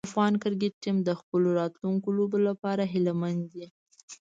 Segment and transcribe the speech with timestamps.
[0.09, 3.65] افغان کرکټ ټیم د خپلو راتلونکو لوبو لپاره هیله مند دی.